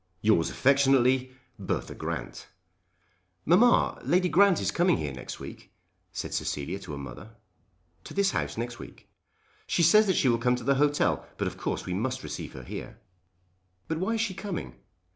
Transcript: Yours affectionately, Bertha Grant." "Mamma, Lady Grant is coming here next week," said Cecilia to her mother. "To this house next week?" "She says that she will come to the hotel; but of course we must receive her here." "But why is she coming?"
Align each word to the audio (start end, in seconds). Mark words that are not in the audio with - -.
Yours 0.21 0.49
affectionately, 0.49 1.31
Bertha 1.59 1.93
Grant." 1.93 2.47
"Mamma, 3.45 4.01
Lady 4.03 4.29
Grant 4.29 4.59
is 4.59 4.71
coming 4.71 4.97
here 4.97 5.13
next 5.13 5.39
week," 5.39 5.71
said 6.11 6.33
Cecilia 6.33 6.79
to 6.79 6.93
her 6.93 6.97
mother. 6.97 7.35
"To 8.05 8.15
this 8.15 8.31
house 8.31 8.57
next 8.57 8.79
week?" 8.79 9.07
"She 9.67 9.83
says 9.83 10.07
that 10.07 10.15
she 10.15 10.27
will 10.27 10.39
come 10.39 10.55
to 10.55 10.63
the 10.63 10.73
hotel; 10.81 11.27
but 11.37 11.45
of 11.45 11.59
course 11.59 11.85
we 11.85 11.93
must 11.93 12.23
receive 12.23 12.53
her 12.53 12.63
here." 12.63 12.97
"But 13.87 13.99
why 13.99 14.15
is 14.15 14.21
she 14.21 14.33
coming?" 14.33 14.73